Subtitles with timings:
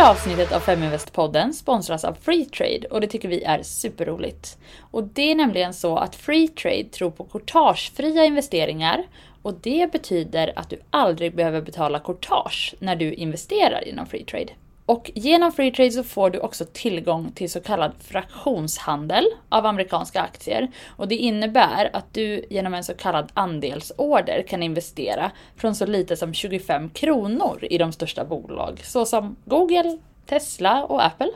[0.00, 4.58] här avsnittet av Feminvest-podden sponsras av Freetrade och det tycker vi är superroligt.
[4.90, 9.04] Och det är nämligen så att Freetrade tror på courtagefria investeringar
[9.42, 14.52] och det betyder att du aldrig behöver betala courtage när du investerar inom Freetrade.
[14.90, 20.68] Och genom Freetrade så får du också tillgång till så kallad fraktionshandel av amerikanska aktier.
[20.96, 26.16] Och det innebär att du genom en så kallad andelsorder kan investera från så lite
[26.16, 31.30] som 25 kronor i de största bolag såsom Google, Tesla och Apple.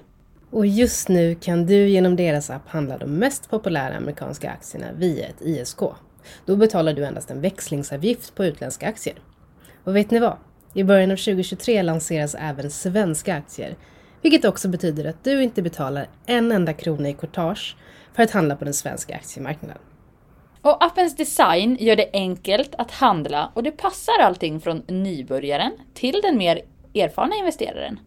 [0.51, 5.27] Och just nu kan du genom deras app handla de mest populära amerikanska aktierna via
[5.27, 5.81] ett ISK.
[6.47, 9.17] Då betalar du endast en växlingsavgift på utländska aktier.
[9.85, 10.37] Och vet ni vad?
[10.77, 13.77] I början av 2023 lanseras även svenska aktier,
[14.23, 17.77] vilket också betyder att du inte betalar en enda krona i courtage
[18.15, 19.79] för att handla på den svenska aktiemarknaden.
[20.61, 26.21] Och appens design gör det enkelt att handla och det passar allting från nybörjaren till
[26.23, 26.61] den mer
[26.95, 27.99] erfarna investeraren.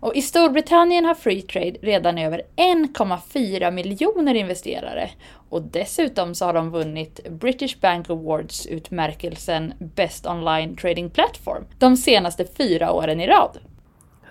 [0.00, 5.10] Och I Storbritannien har Freetrade redan över 1,4 miljoner investerare.
[5.48, 11.96] Och dessutom så har de vunnit British Bank Awards utmärkelsen Best Online Trading Platform de
[11.96, 13.58] senaste fyra åren i rad.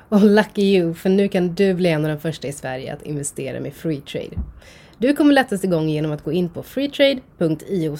[0.09, 3.01] Och lucky you, för nu kan du bli en av de första i Sverige att
[3.03, 4.37] investera med Freetrade.
[4.97, 7.97] Du kommer lättast igång genom att gå in på freetrade.io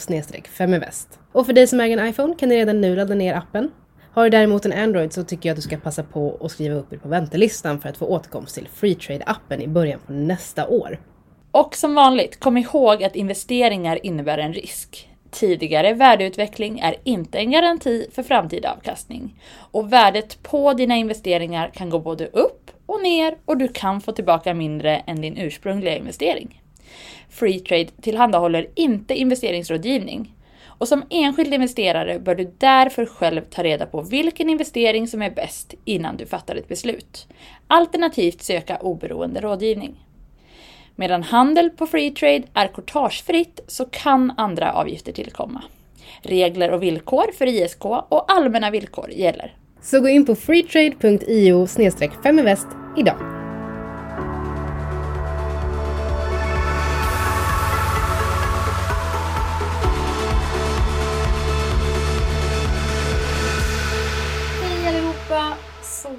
[0.58, 1.19] feminvest.
[1.31, 3.71] Och för dig som äger en iPhone kan du redan nu ladda ner appen
[4.16, 6.75] har du däremot en Android så tycker jag att du ska passa på att skriva
[6.75, 10.99] upp dig på väntelistan för att få återkomst till Freetrade-appen i början på nästa år.
[11.52, 15.09] Och som vanligt, kom ihåg att investeringar innebär en risk.
[15.31, 19.41] Tidigare värdeutveckling är inte en garanti för framtida avkastning.
[19.71, 24.11] Och värdet på dina investeringar kan gå både upp och ner och du kan få
[24.11, 26.61] tillbaka mindre än din ursprungliga investering.
[27.30, 30.34] Freetrade tillhandahåller inte investeringsrådgivning.
[30.78, 35.30] Och som enskild investerare bör du därför själv ta reda på vilken investering som är
[35.30, 37.27] bäst innan du fattar ett beslut.
[37.67, 39.95] Alternativt söka oberoende rådgivning.
[40.95, 45.64] Medan handel på Freetrade är courtagefritt så kan andra avgifter tillkomma.
[46.22, 49.55] Regler och villkor för ISK och allmänna villkor gäller.
[49.82, 52.67] Så gå in på freetrade.io 5invest
[52.98, 53.45] idag.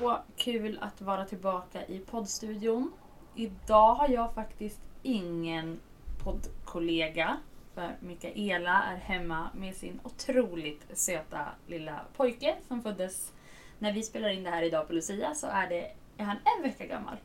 [0.07, 2.93] Så kul att vara tillbaka i poddstudion.
[3.35, 5.81] Idag har jag faktiskt ingen
[6.25, 7.37] poddkollega
[7.75, 13.33] för Mikaela är hemma med sin otroligt söta lilla pojke som föddes
[13.79, 16.63] när vi spelar in det här idag på Lucia så är, det, är han en
[16.63, 17.17] vecka gammal.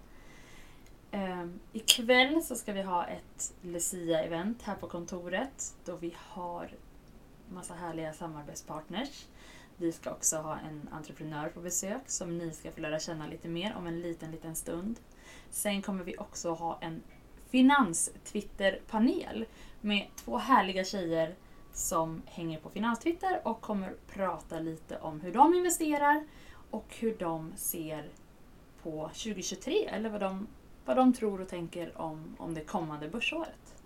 [1.12, 6.70] Um, ikväll så ska vi ha ett Lucia-event här på kontoret då vi har
[7.50, 9.26] massa härliga samarbetspartners.
[9.82, 13.48] Vi ska också ha en entreprenör på besök som ni ska få lära känna lite
[13.48, 15.00] mer om en liten, liten stund.
[15.50, 17.04] Sen kommer vi också ha en
[17.50, 19.46] finans-Twitter-panel
[19.82, 21.36] med två härliga tjejer
[21.74, 26.28] som hänger på Finanstwitter och kommer prata lite om hur de investerar
[26.72, 28.10] och hur de ser
[28.84, 30.48] på 2023 eller vad de,
[30.86, 33.81] vad de tror och tänker om, om det kommande börsåret.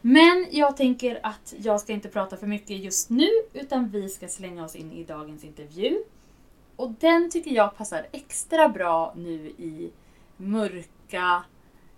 [0.00, 4.28] Men jag tänker att jag ska inte prata för mycket just nu utan vi ska
[4.28, 6.02] slänga oss in i dagens intervju.
[6.76, 9.90] Och den tycker jag passar extra bra nu i
[10.36, 11.44] mörka,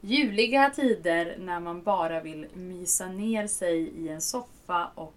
[0.01, 5.15] juliga tider när man bara vill mysa ner sig i en soffa och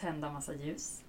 [0.00, 1.02] tända massa ljus.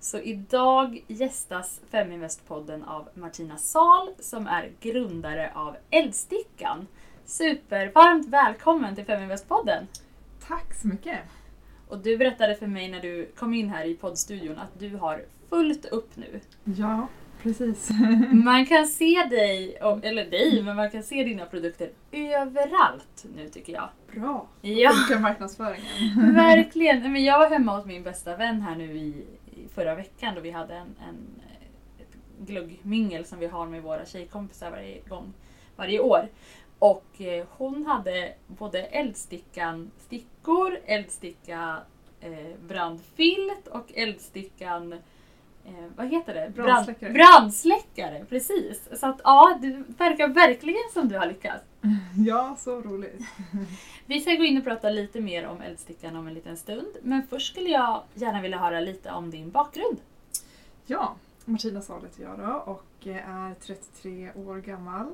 [0.00, 6.86] Så idag gästas Feminvest-podden av Martina Sal som är grundare av Eldstickan.
[7.24, 9.86] Supervarmt välkommen till Feminvest-podden!
[10.48, 11.18] Tack så mycket!
[11.88, 15.24] Och du berättade för mig när du kom in här i poddstudion att du har
[15.48, 16.40] fullt upp nu.
[16.64, 17.08] Ja,
[17.42, 17.90] precis.
[18.32, 23.72] man kan se dig, eller dig, men man kan se dina produkter överallt nu tycker
[23.72, 23.88] jag.
[24.14, 24.46] Bra!
[24.60, 24.90] Ja.
[24.90, 26.34] Funkar marknadsföringen.
[26.34, 27.12] Verkligen!
[27.12, 30.40] Men jag var hemma hos min bästa vän här nu i, i förra veckan då
[30.40, 31.42] vi hade en, en
[31.98, 35.32] ett gluggmingel som vi har med våra tjejkompisar varje gång,
[35.76, 36.28] varje år.
[36.82, 41.78] Och eh, hon hade både eldstickan stickor, eldsticka
[42.20, 44.92] eh, brandfilt och eldstickan
[45.64, 46.52] eh, vad heter det?
[46.54, 47.12] Brandsläckare.
[47.12, 48.24] brandsläckare.
[48.28, 48.88] Precis.
[49.00, 51.64] Så att ja, det verkar verkligen som du har lyckats.
[52.26, 53.20] Ja, så roligt.
[54.06, 56.96] Vi ska gå in och prata lite mer om eldstickan om en liten stund.
[57.02, 60.00] Men först skulle jag gärna vilja höra lite om din bakgrund.
[60.86, 61.14] Ja,
[61.44, 65.12] Martina Sahl heter jag då och är 33 år gammal.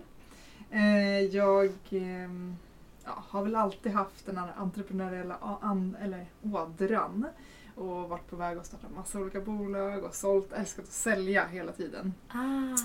[0.70, 2.56] Eh, jag ehm,
[3.04, 7.26] ja, har väl alltid haft den här entreprenöriella an, eller ådran.
[7.74, 11.72] och varit på väg att starta massa olika bolag och sålt, älskat att sälja hela
[11.72, 12.14] tiden.
[12.28, 12.76] Ah.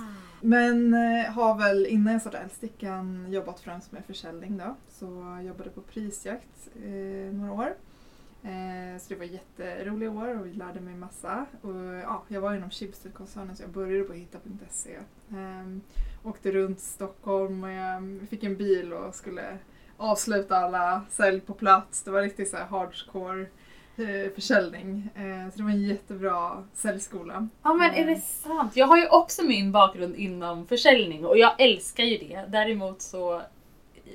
[0.42, 4.76] Men eh, har väl innan jag startade Älgstickan jobbat främst med försäljning då.
[4.90, 5.06] Så
[5.48, 7.76] jobbade på prisjakt eh, några år.
[8.44, 11.46] Eh, så det var jätteroliga år och vi lärde mig massa.
[11.62, 14.96] Och, ja, jag var inom Schibsted-koncernen så jag började på hitta.se.
[15.30, 15.78] Eh,
[16.24, 19.58] åkte runt Stockholm och jag fick en bil och skulle
[19.98, 22.04] avsluta alla sälj på plats.
[22.04, 23.42] Det var riktigt så här hardcore
[23.98, 25.10] eh, försäljning.
[25.16, 27.48] Eh, så det var en jättebra säljskola.
[27.64, 28.76] Ja men är det sant?
[28.76, 32.46] Jag har ju också min bakgrund inom försäljning och jag älskar ju det.
[32.48, 33.42] Däremot så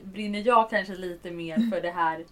[0.02, 2.24] brinner jag kanske lite mer för det här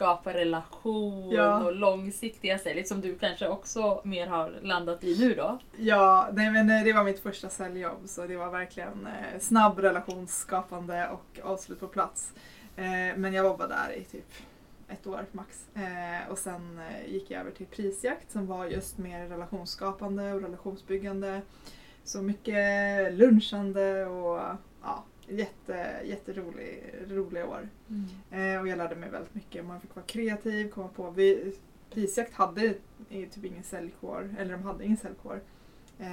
[0.00, 1.64] skapa relation Ja.
[1.64, 5.58] och långsiktiga sälj som du kanske också mer har landat i nu då.
[5.76, 9.78] Ja, nej, men eh, det var mitt första säljjobb så det var verkligen eh, snabb
[9.78, 12.32] relationsskapande och avslut på plats.
[12.76, 14.26] Eh, men jag var bara där i typ
[14.88, 15.66] ett år max.
[15.74, 20.42] Eh, och sen eh, gick jag över till prisjakt som var just mer relationsskapande och
[20.42, 21.40] relationsbyggande.
[22.04, 24.40] Så mycket lunchande och
[24.82, 27.68] ja, jätte, jätterolig, roliga år.
[28.30, 29.64] Eh, och jag lärde mig väldigt mycket.
[29.64, 31.10] Man fick vara kreativ, komma på.
[31.10, 31.56] Vi,
[31.90, 32.74] prisjakt hade
[33.08, 35.40] typ ingen säljkår, eller de hade ingen säljkår
[35.98, 36.06] eh,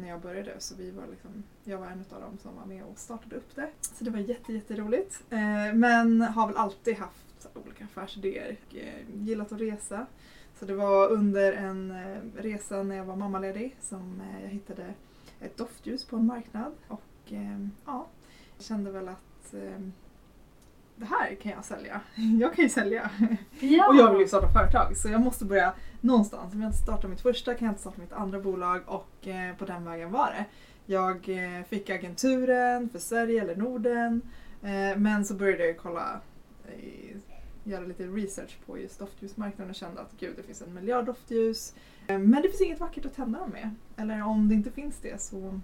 [0.00, 0.54] när jag började.
[0.58, 3.54] Så vi var liksom, jag var en av dem som var med och startade upp
[3.54, 3.70] det.
[3.80, 5.22] Så det var jätte, jätteroligt.
[5.30, 8.56] Eh, men har väl alltid haft olika affärsidéer.
[8.66, 10.06] Och, eh, gillat att resa.
[10.58, 14.94] Så det var under en eh, resa när jag var mammaledig som eh, jag hittade
[15.40, 16.72] ett doftljus på en marknad.
[16.88, 18.06] Och eh, ja,
[18.62, 19.80] kände väl att eh,
[20.96, 22.00] det här kan jag sälja.
[22.40, 23.10] Jag kan ju sälja.
[23.60, 23.88] Ja.
[23.88, 26.54] Och jag vill ju starta företag så jag måste börja någonstans.
[26.54, 29.56] Om jag inte startar mitt första kan jag inte starta mitt andra bolag och eh,
[29.56, 30.44] på den vägen var det.
[30.86, 34.22] Jag eh, fick agenturen för Sverige eller Norden
[34.62, 36.20] eh, men så började jag kolla,
[36.68, 37.16] eh,
[37.64, 41.74] göra lite research på just doftljusmarknaden och kände att gud det finns en miljard doftljus
[42.06, 43.74] eh, men det finns inget vackert att tända dem med.
[43.96, 45.60] Eller om det inte finns det så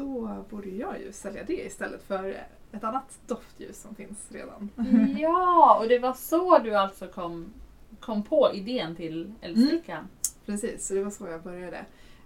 [0.00, 4.70] då borde jag ju sälja det istället för ett annat doftljus som finns redan.
[5.18, 7.52] Ja, och det var så du alltså kom,
[8.00, 10.08] kom på idén till Älgstickan.
[10.46, 11.76] Precis, så det var så jag började.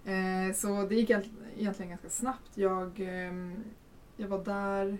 [0.05, 2.51] Eh, så det gick egent- egentligen ganska snabbt.
[2.57, 3.63] Jag, ehm,
[4.17, 4.97] jag var där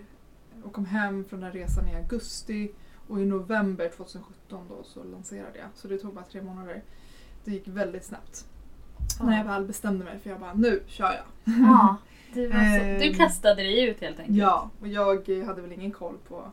[0.64, 2.70] och kom hem från den resan i augusti
[3.08, 5.68] och i november 2017 då så lanserade jag.
[5.74, 6.82] Så det tog bara tre månader.
[7.44, 8.44] Det gick väldigt snabbt.
[9.22, 11.54] När jag väl bestämde mig för jag bara nu kör jag.
[11.58, 11.96] Ja,
[12.42, 12.98] du, så, Ehm.
[13.00, 14.38] du kastade dig ut helt enkelt.
[14.38, 16.50] Ja, och jag hade väl ingen koll på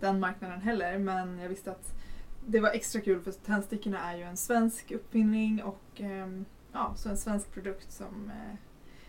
[0.00, 1.94] den marknaden heller men jag visste att
[2.46, 7.08] det var extra kul för tändstickorna är ju en svensk uppfinning och ehm, ja, så
[7.08, 8.56] en svensk produkt som, eh,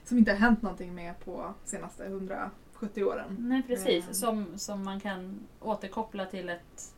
[0.04, 3.36] som inte har hänt någonting med på senaste 170 åren.
[3.40, 4.14] Nej precis, Ehm.
[4.14, 6.94] som, som man kan återkoppla till ett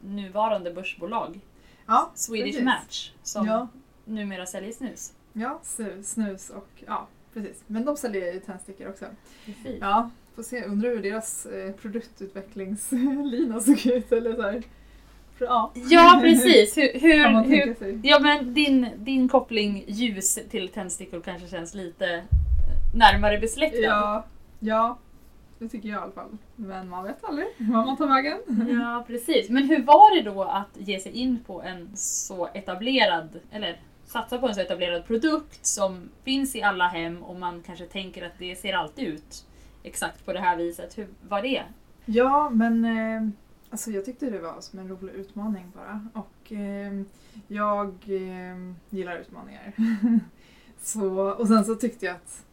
[0.00, 1.40] nuvarande börsbolag.
[1.86, 2.64] Ja, Swedish precis.
[2.64, 3.68] Match som Ja,
[4.04, 5.12] numera säljer snus.
[5.32, 5.60] ja
[6.02, 7.62] snus och ja, precis.
[7.66, 9.04] Men de säljer ju tändstickor också.
[9.44, 9.78] Precis.
[9.80, 14.62] Ja, får se, undrar hur deras eh, produktutvecklingslina såg ut eller så här.
[15.38, 21.48] Ja, Ja precis, hur, hur, hur, ja men din, din koppling ljus till tändstickor kanske
[21.48, 22.24] känns lite
[22.94, 23.80] närmare besläktad.
[23.80, 24.24] Ja,
[24.58, 24.98] ja,
[25.58, 26.36] det tycker jag i alla fall.
[26.56, 28.38] Men man vet aldrig var man tar vägen.
[28.80, 29.50] Ja, precis.
[29.50, 34.38] Men hur var det då att ge sig in på en så etablerad, eller satsa
[34.38, 38.38] på en så etablerad produkt som finns i alla hem och man kanske tänker att
[38.38, 39.46] det ser alltid ut
[39.82, 40.98] exakt på det här viset.
[40.98, 41.62] Hur var det?
[42.04, 43.28] Ja, men eh,
[43.70, 46.08] alltså jag tyckte det var som en rolig utmaning bara.
[46.12, 47.02] Och eh,
[47.48, 49.72] jag eh, gillar utmaningar.
[50.80, 52.44] så, och sen så tyckte jag att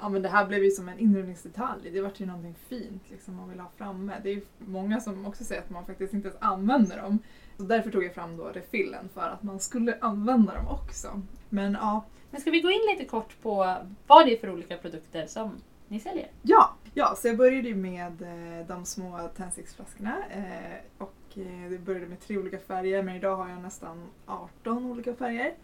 [0.00, 1.90] ja, men det här blev ju som en inredningsdetalj.
[1.90, 4.20] Det vart ju någonting fint liksom, man vill ha framme.
[4.22, 7.18] Det är många som också säger att man faktiskt inte ens använder dem.
[7.56, 11.22] Så därför tog jag fram då refillen för att man skulle använda dem också.
[11.48, 14.76] Men ja, Men ska vi gå in lite kort på vad det är för olika
[14.76, 15.50] produkter som
[15.88, 16.28] ni säljer?
[16.42, 21.78] Ja, ja så jag började ju med eh, de små tändsticksflaskorna eh, och eh, det
[21.78, 25.54] började med tre olika färger men idag har jag nästan 18 olika färger.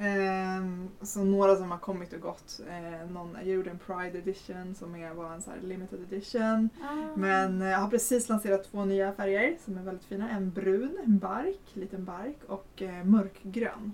[0.00, 2.60] Ehm, så några som har kommit och gått.
[2.68, 6.70] Eh, någon en Pride edition som är, var en så limited edition.
[7.14, 10.30] Men eh, jag har precis lanserat två nya färger som är väldigt fina.
[10.30, 13.92] En brun, en bark, liten bark och eh, mörkgrön.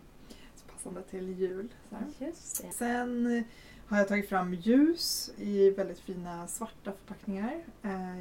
[0.54, 1.68] Så passande till jul.
[2.73, 3.44] Sen
[3.87, 7.64] har jag tagit fram ljus i väldigt fina svarta förpackningar.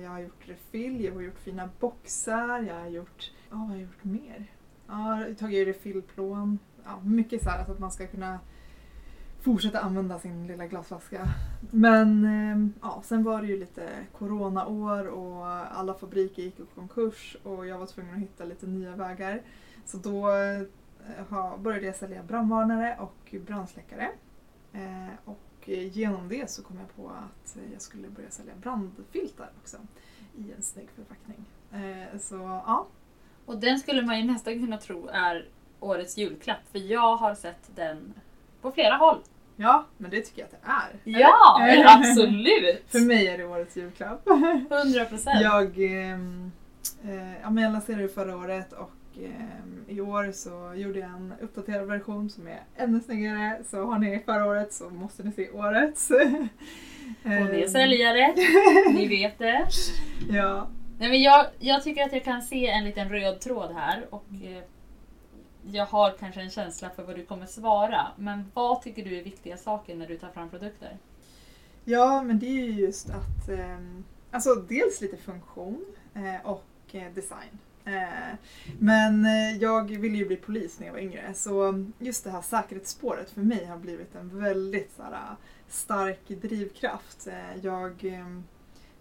[0.04, 3.32] Jag har gjort refill, jag har gjort fina boxar, jag har gjort...
[3.50, 4.52] Ja, vad har jag gjort mer?
[4.88, 6.60] Ja, jag har tagit refillplån.
[6.86, 8.40] Ja, mycket så här så att man ska kunna
[9.44, 11.28] fortsätta använda sin lilla glasflaska.
[11.72, 15.48] Men eh, ja, sen var det ju lite coronaår och
[15.78, 19.42] alla fabriker gick i konkurs och jag var tvungen att hitta lite nya vägar.
[19.86, 20.30] Så då
[21.30, 24.10] eh, började jag sälja brandvarnare och brandsläckare.
[24.74, 29.78] Eh, och genom det så kom jag på att jag skulle börja sälja brandfiltar också
[30.38, 31.46] i en snygg förpackning.
[32.20, 32.88] Så ja.
[33.46, 35.48] Och den skulle man ju nästan kunna tro är
[35.84, 38.14] årets julklapp för jag har sett den
[38.62, 39.18] på flera håll.
[39.56, 40.52] Ja, men det tycker jag att
[41.04, 41.20] det är.
[41.20, 41.86] Ja, Eller?
[41.88, 42.84] absolut!
[42.88, 44.28] För mig är det årets julklapp.
[44.72, 45.42] 100 procent.
[45.42, 46.52] Jag, ehm,
[47.04, 51.10] eh, ja, men jag lanserade det förra året och ehm, i år så gjorde jag
[51.10, 53.62] en uppdaterad version som är ännu snyggare.
[53.70, 56.12] Så har ni förra året så måste ni se årets.
[57.24, 58.34] Och ni är säljare,
[58.94, 59.68] ni vet det.
[60.30, 60.68] Ja,
[61.00, 64.26] Nej, men jag, jag tycker att jag kan se en liten röd tråd här och
[64.32, 64.64] eh,
[65.72, 68.08] jag har kanske en känsla för vad du kommer svara.
[68.18, 70.98] Men vad tycker du är viktiga saker när du tar fram produkter?
[71.86, 73.78] ja, men det är ju just att eh,
[74.32, 77.60] alltså dels lite funktion eh, och eh, design.
[77.86, 78.36] Eh,
[78.80, 82.42] men eh, jag ville ju bli polis när jag var yngre så just det här
[82.42, 85.36] säkerhetsspåret för mig har blivit en väldigt så här,
[85.68, 87.28] stark drivkraft.
[87.28, 88.44] Eh, jag ehm,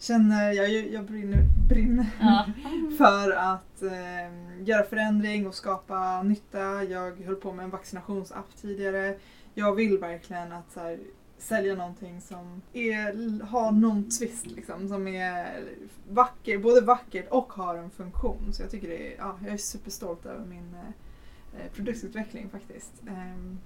[0.02, 2.46] känner, jag, jag brinner, brinner Ja.
[2.98, 6.84] för att eh, göra förändring och skapa nytta.
[6.84, 9.16] Jag höll på med en vaccinationsapp tidigare.
[9.54, 10.98] Jag vill verkligen att så här,
[11.38, 15.60] sälja någonting som är, har någon twist liksom, som är
[16.08, 18.52] vacker, både vackert och har en funktion.
[18.52, 22.92] Så jag tycker det är, ja, jag är superstolt över min eh, produktutveckling faktiskt.
[23.08, 23.58] Ehm,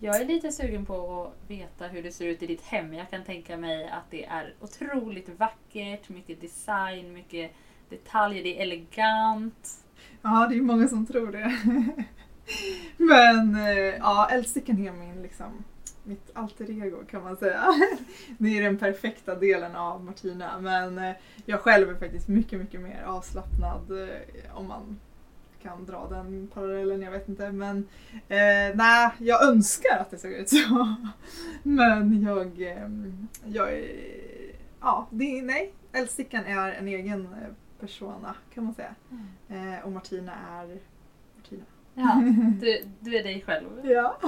[0.00, 2.94] jag är lite sugen på att veta hur det ser ut i ditt hem.
[2.94, 7.52] Jag kan tänka mig att det är otroligt vackert, mycket design, mycket
[7.88, 9.84] detaljer, det är elegant.
[10.22, 11.58] Ja, det är många som tror det.
[12.96, 15.64] Men eh, ja, Eldstickan är min, liksom,
[16.04, 17.64] mitt alter ego kan man säga.
[18.38, 20.60] Det är den perfekta delen av Martina.
[20.60, 21.14] Men eh,
[21.46, 25.00] jag själv är faktiskt mycket, mycket mer avslappnad eh, om man
[25.64, 27.52] kan dra den parallellen, jag vet inte.
[27.52, 27.88] Men
[28.28, 30.94] eh, nej, jag önskar att det såg ut så.
[31.62, 32.88] Men jag, eh,
[33.44, 33.84] jag
[34.80, 35.72] ja, det nej.
[35.92, 37.48] Eldstickan är en egen eh,
[37.80, 38.94] persona kan man säga.
[39.48, 40.78] Eh, och Martina är
[41.36, 41.64] Martina.
[41.94, 42.22] Ja,
[42.60, 43.66] du, du är dig själv.
[43.84, 44.18] Ja.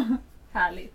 [0.52, 0.94] Härligt.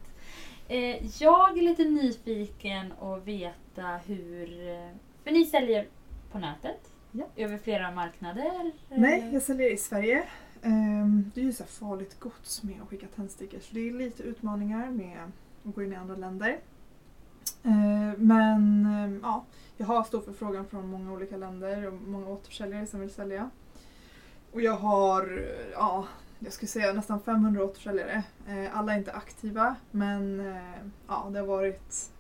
[0.67, 4.69] Eh, jag är lite nyfiken att veta hur...
[4.69, 4.89] eh,
[5.24, 5.88] För ni säljer
[6.31, 6.90] på nätet?
[7.12, 7.25] Ja.
[7.36, 8.72] Över flera marknader?
[8.89, 9.34] Nej, eller?
[9.34, 10.24] jag säljer i Sverige.
[10.62, 14.24] Ehm, det är ju så farligt gods med att skicka tändstickor så det är lite
[14.24, 15.32] utmaningar med
[15.63, 16.60] att gå in i andra länder.
[17.63, 19.46] Ehm, men ehm, ja,
[19.77, 23.50] jag har stor förfrågan från många olika länder och många återförsäljare som vill sälja.
[24.51, 26.08] Och jag har, eh, ja,
[26.39, 28.24] jag skulle säga nästan 500 återförsäljare.
[28.48, 32.12] Eh, alla är inte aktiva men eh, ja, det har varit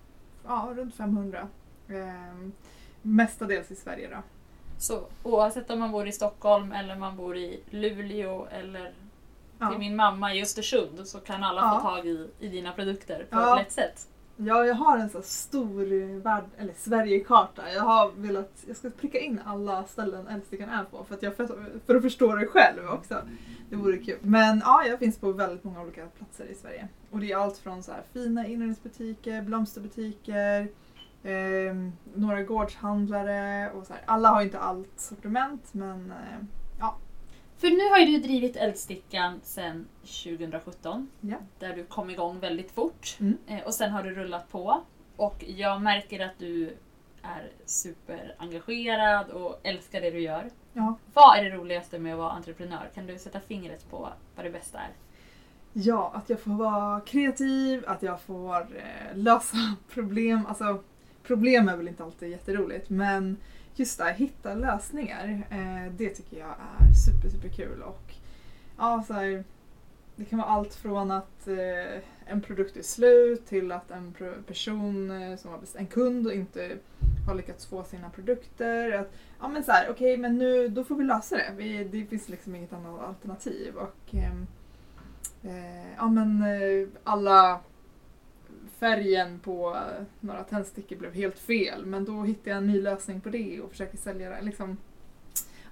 [0.45, 1.47] ja, runt 500.
[1.89, 2.51] Ehm,
[3.01, 4.17] mestadels i Sverige då.
[4.81, 8.91] Så oavsett om man bor i Stockholm eller man bor i Luleå eller
[9.59, 9.69] Ja.
[9.69, 11.79] till min mamma i Östersund så kan alla Ja.
[11.81, 13.53] få tag i, i dina produkter på Ja.
[13.59, 14.07] ett lätt sätt.
[14.37, 17.71] Ja, jag har en så stor värld, eller Sverigekarta.
[17.73, 21.35] Jag har velat, jag ska pricka in alla ställen Eldstickan är på för att, jag,
[21.85, 23.21] för att förstå det själv också.
[23.69, 24.17] Det vore kul.
[24.21, 26.87] Men ja, jag finns på väldigt många olika platser i Sverige.
[27.11, 30.67] Och det är allt från så här fina inredningsbutiker, blomsterbutiker,
[31.23, 31.75] eh,
[32.15, 34.01] några gårdshandlare och så här.
[34.05, 36.87] Alla har inte allt sortiment men eh,
[37.57, 41.09] För nu har ju du drivit Eldstickan sedan 2017.
[41.21, 41.35] Ja.
[41.59, 43.17] Där du kom igång väldigt fort.
[43.19, 43.37] Mm.
[43.47, 44.81] Eh, Och sen har du rullat på.
[45.15, 46.77] Och jag märker att du
[47.21, 50.49] är superengagerad och älskar det du gör.
[50.73, 52.89] ja, Vad är det roligaste med att vara entreprenör?
[52.95, 54.89] Kan du sätta fingret på vad det bästa är?
[55.73, 59.57] Ja, att jag får vara kreativ, att jag får eh, lösa
[59.93, 60.45] problem.
[60.45, 60.83] Alltså,
[61.23, 63.37] problem är väl inte alltid jätteroligt, men
[63.75, 65.43] just det här, hitta lösningar.
[65.49, 67.81] Eh, det tycker jag är super, super kul.
[67.81, 68.13] Och,
[68.77, 69.43] ja, så här,
[70.15, 74.15] det kan vara allt från att eh, en produkt är slut till att en
[74.47, 76.77] person, eh, som har en kund, inte
[77.27, 78.91] har lyckats få sina produkter.
[78.91, 81.53] Att, ja men så här, okej men nu, då får vi lösa det.
[81.57, 83.75] Vi, det finns liksom inget annat alternativ.
[83.75, 84.47] Och, ehm,
[85.43, 87.59] Eh, ja men eh, alla
[88.81, 89.77] färgen på
[90.19, 93.71] några tändstickor blev helt fel men då hittade jag en ny lösning på det och
[93.71, 94.41] försöker sälja det.
[94.41, 94.77] Liksom,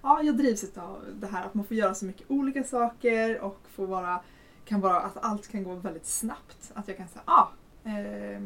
[0.01, 3.59] ja, jag drivs av det här att man får göra så mycket olika saker och
[3.71, 4.21] får vara,
[4.65, 6.71] kan vara att allt kan gå väldigt snabbt.
[6.73, 7.47] Att jag kan säga ah,
[7.83, 8.41] eh,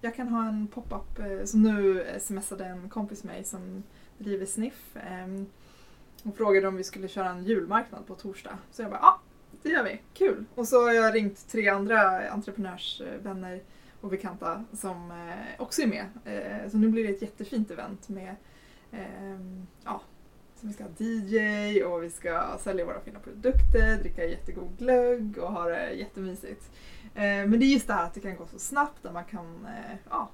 [0.00, 3.82] jag kan ha en pop-up, eh, som nu smsade en kompis mig som
[4.18, 5.44] driver Sniff eh,
[6.22, 8.58] och frågade om vi skulle köra en julmarknad på torsdag.
[8.70, 9.20] Så jag bara ah,
[9.62, 10.44] det gör vi, kul!
[10.54, 13.60] Och så har jag ringt tre andra entreprenörsvänner
[14.00, 16.06] och bekanta som eh, också är med.
[16.24, 18.36] Eh, så nu blir det ett jättefint event med
[18.92, 20.00] ehm, ja,
[20.54, 25.38] Så vi ska ha DJ och vi ska sälja våra fina produkter, dricka jättegod glögg
[25.38, 26.70] och ha det jättemysigt.
[27.14, 29.24] Eh, men det är just det här att det kan gå så snabbt där man
[29.24, 29.68] kan
[30.10, 30.28] ja,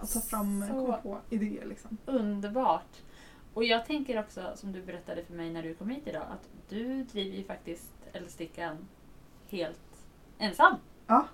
[0.00, 1.66] ta fram Så- komma på idéer.
[1.66, 1.96] Liksom.
[2.06, 3.02] Underbart!
[3.54, 6.48] Och jag tänker också, som du berättade för mig när du kom hit idag, att
[6.68, 8.76] du driver ju faktiskt Eldstickan
[9.48, 10.06] helt
[10.38, 10.74] ensam.
[11.06, 11.26] Ja.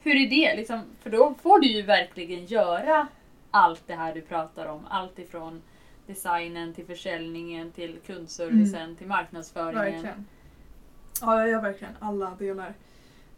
[0.00, 0.56] Hur är det?
[0.56, 3.08] Liksom, för då får du ju verkligen göra
[3.50, 4.86] allt det här du pratar om.
[4.90, 5.62] Allt ifrån
[6.06, 9.92] designen till försäljningen till kundservicen till marknadsföringen.
[9.92, 10.26] Verkligen.
[11.20, 12.74] Ja, jag gör verkligen alla delar.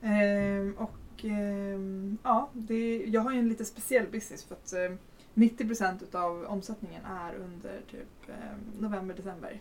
[0.03, 4.99] Ehm, och ehm, ja, det, jag har ju en lite speciell business för att ehm,
[5.35, 9.61] 90% utav omsättningen är under typ ehm, november-december.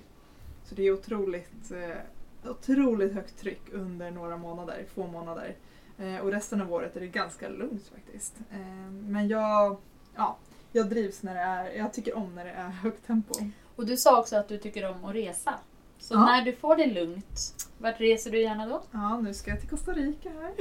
[0.64, 5.56] Så det är otroligt, eh, otroligt högt tryck under några månader, få månader.
[6.00, 8.36] Eh, och resten av året är det ganska lugnt faktiskt.
[8.52, 9.78] Ehm, men jag,
[10.16, 10.38] ja,
[10.72, 13.34] jag drivs när det är, jag tycker om när det är högt tempo.
[13.76, 15.54] Och du sa också att du tycker om att resa.
[16.00, 16.26] Så Ja.
[16.26, 18.82] när du får det lugnt, vart reser du gärna då?
[18.92, 20.54] Ja, nu ska jag till Costa Rica här.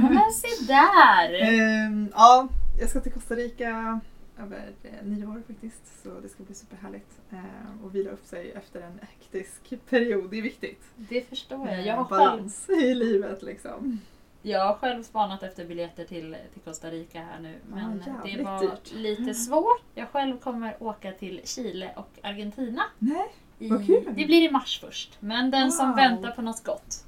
[0.00, 1.42] Men se där!
[1.86, 2.48] Ehm, ja,
[2.80, 4.00] jag ska till Costa Rica
[4.38, 6.02] över eh, nio år faktiskt.
[6.02, 7.10] Så det ska bli superhärligt.
[7.30, 10.30] Ehm, och vila upp sig efter en hektisk period.
[10.30, 10.82] Det är viktigt.
[10.96, 11.86] Det förstår jag.
[11.86, 14.00] Jag har, själv, balans i livet liksom.
[14.42, 17.54] Jag har själv spanat efter biljetter till, till Costa Rica här nu.
[17.68, 18.92] Men Ja, det var dyrt.
[18.92, 19.82] lite svårt.
[19.94, 22.82] Jag själv kommer åka till Chile och Argentina.
[22.98, 23.26] Nej,
[23.58, 24.04] I, Vad kul.
[24.06, 25.16] Det blir i mars först.
[25.20, 25.96] Men den som Wow.
[25.96, 27.04] väntar på något gott.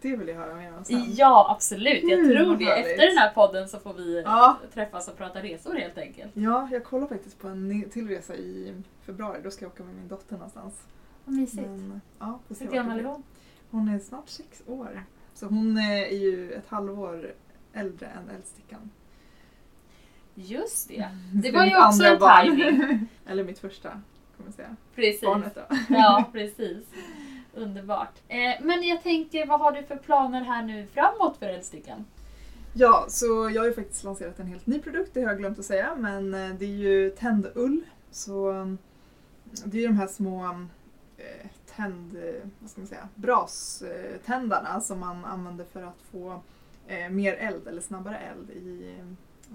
[0.00, 1.04] det vill jag höra mer om sen.
[1.16, 2.02] Ja, absolut.
[2.02, 2.64] Jag Gud, tror det.
[2.64, 2.86] härligt.
[2.86, 4.58] Efter den här podden så får vi Ja.
[4.74, 6.30] träffas och prata resor helt enkelt.
[6.34, 8.74] Ja, jag kollar faktiskt på en till resa i
[9.06, 9.40] februari.
[9.44, 10.74] Då ska jag åka med min dotter någonstans.
[11.24, 11.62] Vad mysigt.
[11.68, 13.22] Men, ja, Hur gammal är hon?
[13.70, 15.04] Hon är snart sex år.
[15.38, 17.34] Så hon är ju ett halvår
[17.72, 18.90] äldre än Eldstickan.
[20.34, 21.08] Just det.
[21.32, 22.56] Så Det var ju också en barn.
[22.56, 23.06] timing.
[23.26, 24.00] Eller mitt första, kan
[24.44, 24.76] man säga.
[24.94, 25.20] Precis.
[25.20, 25.76] Barnet då.
[25.88, 26.84] Ja, precis.
[27.54, 28.12] Underbart.
[28.28, 32.04] Eh, men jag tänker, vad har du för planer här nu framåt för Eldstickan?
[32.74, 35.58] Ja, så jag har ju faktiskt lanserat en helt ny produkt, det har jag glömt
[35.58, 37.80] att säga, men eh, det är ju tändull.
[38.10, 38.78] Så mm,
[39.64, 40.44] det är ju de här små
[41.16, 41.46] eh,
[41.78, 46.40] tänd, eh, vad ska man säga, braständarna som man använder för att få
[46.86, 48.94] eh, mer eld eller snabbare eld i,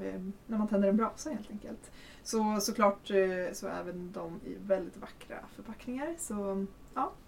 [0.01, 1.91] eh, när man tänder en brasa helt enkelt.
[2.23, 6.15] Så såklart eh, så är även de i väldigt vackra förpackningar.
[6.19, 6.65] Så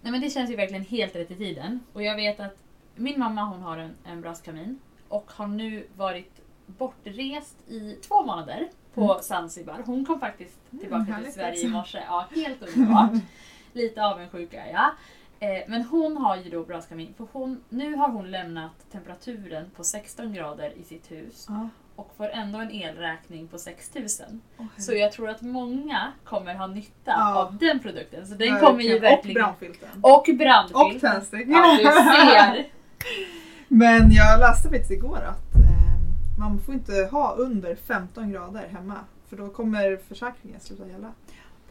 [0.00, 1.80] Nej men det känns ju verkligen helt rätt i tiden.
[1.92, 2.56] Och jag vet att
[2.94, 4.78] min mamma hon har en, en braskamin
[5.08, 9.22] och har nu varit bortrest i två månader på Mm.
[9.22, 9.82] Zanzibar.
[9.86, 11.98] Hon kom faktiskt Mm, tillbaka till härligt Sverige i morse.
[12.06, 13.10] Ja, helt underbart.
[13.76, 14.90] Lite avundsjuk är jag.
[15.40, 17.14] Eh, Men hon har ju då braskamin.
[17.16, 21.68] För hon, nu har hon lämnat temperaturen på 16 grader i sitt hus ja.
[21.96, 24.40] och får ändå en elräkning på 6000.
[24.58, 27.34] Åh, Så jag tror att många kommer ha nytta Ja.
[27.34, 28.26] av den produkten.
[28.26, 28.60] Så den verkligen.
[28.60, 29.36] kommer ju verkligen...
[29.36, 29.88] Och brandfilten.
[30.02, 30.94] Och brandfilt.
[30.94, 31.46] Och tändstick.
[31.48, 32.66] Ja, du ser.
[33.68, 38.94] Men jag läste faktiskt igår att eh, man får inte ha under 15 grader hemma.
[39.28, 41.12] För då kommer försäkringen sluta gälla.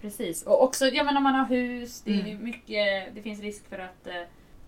[0.06, 0.44] Precis.
[0.44, 2.44] Och också, jag menar man har hus, det, är Mm.
[2.44, 4.14] mycket, det finns risk för att eh,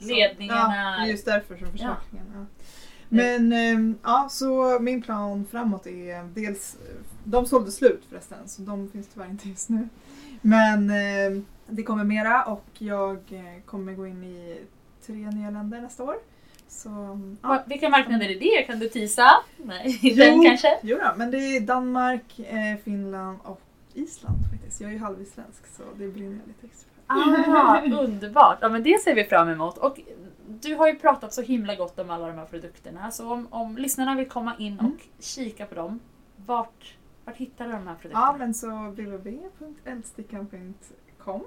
[0.08, 0.76] ledningarna...
[0.76, 2.26] Ja, det är just därför som försäkringen.
[2.36, 2.46] Ja.
[3.10, 6.78] Men eh, ja, så min plan framåt är dels,
[7.24, 9.90] de sålde slut förresten så de finns tyvärr inte just nu.
[10.42, 14.58] Men eh, det kommer mera och jag eh, kommer gå in i
[15.06, 16.16] tre nya länder nästa år.
[16.68, 17.64] Så, ja.
[17.68, 18.64] Vilka marknader är det?
[18.64, 19.28] Kan du tisa?
[19.58, 20.16] Nej, Jo.
[20.24, 20.78] den kanske?
[20.84, 23.62] Jo då, men det är Danmark, eh, Finland och
[23.98, 24.82] Island faktiskt.
[24.82, 27.14] Jag är ju halvisländsk så det brinner jag lite extra för.
[27.56, 28.58] Ah, underbart!
[28.62, 29.78] Ja men det ser vi fram emot.
[29.78, 30.00] Och
[30.62, 33.12] du har ju pratat så himla gott om alla de här produkterna.
[33.12, 34.98] Så om, om lyssnarna vill komma in och Mm.
[35.20, 36.00] kika på dem,
[36.46, 38.26] vart, vart hittar du de här produkterna?
[38.28, 41.44] Ja, men så www.eldstickan.com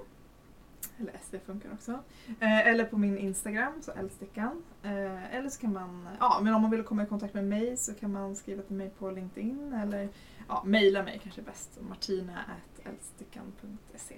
[0.99, 1.91] eller SD funkar också.
[2.39, 4.63] Eh, eller på min Instagram, så eldstickan.
[4.83, 7.77] Eh, eller så kan man, ja men om man vill komma i kontakt med mig
[7.77, 10.09] så kan man skriva till mig på LinkedIn eller
[10.47, 11.79] ja, mejla mig kanske bäst.
[11.89, 14.15] martina.eldstickan.se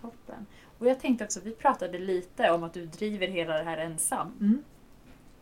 [0.00, 0.46] Toppen.
[0.78, 4.32] Och jag tänkte också, vi pratade lite om att du driver hela det här ensam.
[4.40, 4.62] mm.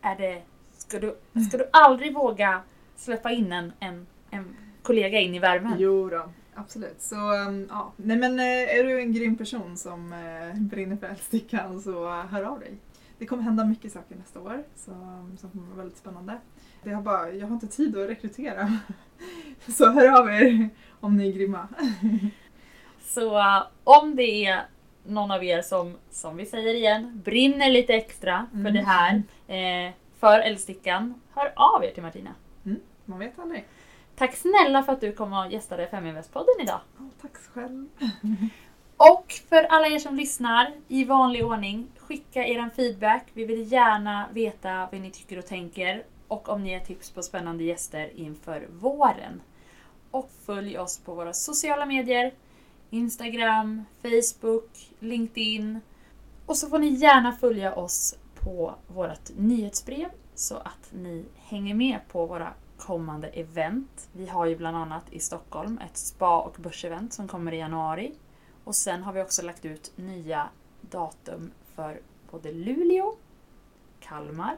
[0.01, 1.17] Är det, ska, du,
[1.49, 2.61] ska du aldrig våga
[2.95, 5.75] släppa in en, en, en kollega in i värmen?
[5.79, 7.01] Jo då, absolut.
[7.01, 11.07] Så um, ja, nej men eh, är du en grym person som eh, brinner för
[11.07, 12.77] eldstickan så eh, hör av dig.
[13.17, 16.37] Det kommer hända mycket saker nästa år så, um, som kommer vara väldigt spännande.
[16.83, 18.79] Det har bara, jag har inte tid att rekrytera.
[19.67, 20.69] Så hör av er
[20.99, 21.67] om ni är grymma.
[23.01, 24.61] Så uh, om det är
[25.03, 28.73] någon av er som, som vi säger igen, brinner lite extra för Mm.
[28.73, 29.23] det här,
[29.87, 32.29] eh, för eldstickan, hör av er till Martina.
[33.05, 33.65] Man vet aldrig.
[34.19, 36.79] Tack snälla för att du kom och gästade Feminvest-podden idag.
[37.21, 37.89] Tack själv.
[38.97, 43.23] Och för alla er som lyssnar, i vanlig ordning, skicka er feedback.
[43.33, 47.23] Vi vill gärna veta vad ni tycker och tänker och om ni har tips på
[47.23, 49.41] spännande gäster inför våren.
[50.11, 52.33] Och följ oss på våra sociala medier.
[52.89, 55.79] Instagram, Facebook, LinkedIn.
[56.45, 61.99] Och så får ni gärna följa oss på vårt nyhetsbrev så att ni hänger med
[62.11, 64.09] på våra kommande event.
[64.13, 68.15] Vi har ju bland annat i Stockholm ett spa och börsevent som kommer i januari.
[68.63, 70.49] Och sen har vi också lagt ut nya
[70.81, 73.15] datum för både Luleå,
[73.99, 74.57] Kalmar,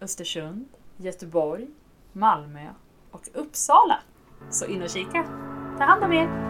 [0.00, 1.68] Östersund, Göteborg,
[2.12, 2.68] Malmö
[3.10, 3.98] och Uppsala.
[4.50, 5.22] Så in och kika!
[5.78, 6.47] Ta hand om er!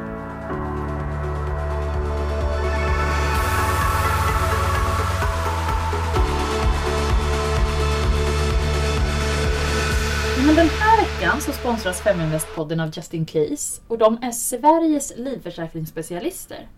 [11.28, 16.68] Veckan så sponsras Feminvest-podden av Justin Case och de är Sveriges livförsäkringsspecialister.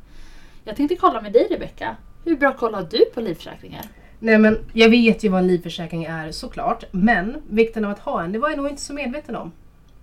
[0.64, 1.96] Jag tänkte kolla med dig Rebecka.
[2.24, 3.84] Hur bra koll har du på livförsäkringar?
[4.18, 8.22] Nej men jag vet ju vad en livförsäkring är såklart, men vikten av att ha
[8.22, 9.52] en, det var jag nog inte så medveten om.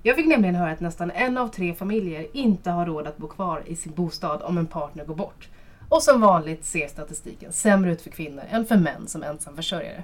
[0.03, 3.27] Jag fick nämligen höra att nästan en av tre familjer inte har råd att bo
[3.27, 5.49] kvar i sin bostad om en partner går bort.
[5.89, 10.03] Och som vanligt ser statistiken sämre ut för kvinnor än för män som ensamförsörjare.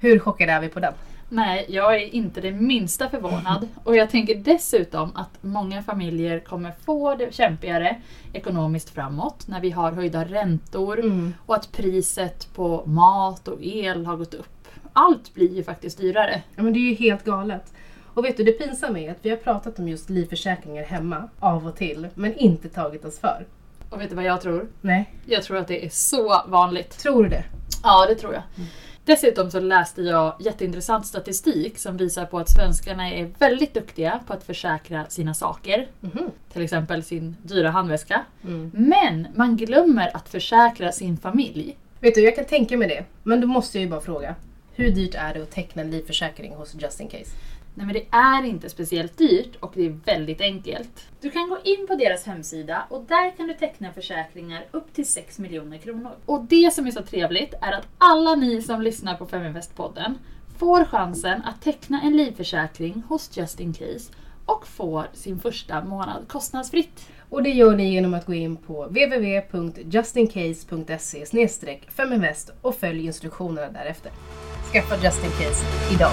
[0.00, 0.92] Hur chockade är vi på den?
[1.28, 3.68] Nej, jag är inte det minsta förvånad.
[3.84, 7.96] Och jag tänker dessutom att många familjer kommer få det kämpigare
[8.32, 11.34] ekonomiskt framåt när vi har höjda räntor Mm.
[11.46, 14.68] och att priset på mat och el har gått upp.
[14.92, 16.42] Allt blir ju faktiskt dyrare.
[16.56, 17.72] Ja men det är ju helt galet.
[18.14, 21.66] Och vet du, det pinsamma är att vi har pratat om just livförsäkringar hemma av
[21.66, 23.46] och till, men inte tagit oss för.
[23.90, 24.68] Och vet du vad jag tror?
[24.80, 26.98] Nej, Jag tror att det är så vanligt.
[26.98, 27.44] tror du det?
[27.82, 28.42] Ja, det tror jag.
[29.04, 34.32] Dessutom så läste jag jätteintressant statistik som visar på att svenskarna är väldigt duktiga på
[34.32, 35.86] att försäkra sina saker.
[36.00, 36.30] Mhm.
[36.52, 38.24] Till exempel sin dyra handväska.
[38.44, 38.70] Mm.
[38.74, 41.76] Men man glömmer att försäkra sin familj.
[42.00, 43.04] Vet du, jag kan tänka mig det.
[43.22, 44.34] Men då måste jag ju bara fråga.
[44.74, 47.30] Hur dyrt är det att teckna en livförsäkring hos Just In Case?
[47.74, 51.08] Nej men det är inte speciellt dyrt och det är väldigt enkelt.
[51.20, 55.06] Du kan gå in på deras hemsida och där kan du teckna försäkringar upp till
[55.06, 56.12] 6 miljoner kronor.
[56.26, 60.14] Och det som är så trevligt är att alla ni som lyssnar på Feminvest-podden
[60.58, 64.12] får chansen att teckna en livförsäkring hos Just In Case
[64.46, 67.08] och får sin första månad kostnadsfritt.
[67.30, 71.26] Och det gör ni genom att gå in på www.justincase.se
[71.88, 74.12] feminvest och följ instruktionerna därefter.
[74.72, 76.12] Skaffa Just In Case idag!